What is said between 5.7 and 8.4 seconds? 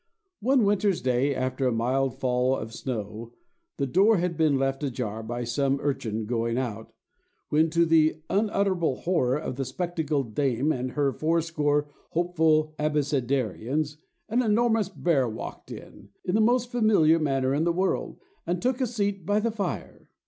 urchin going out, when to the